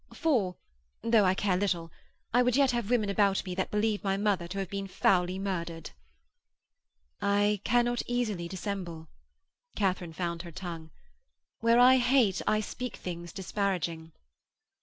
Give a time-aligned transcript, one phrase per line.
[0.15, 0.55] For
[1.03, 1.91] though I care little
[2.33, 5.37] I would yet have women about me that believe my mother to have been foully
[5.37, 5.91] murdered.'
[7.21, 9.09] 'I cannot easily dissemble.'
[9.75, 10.89] Katharine found her tongue.
[11.59, 14.11] 'Where I hate I speak things disparaging.'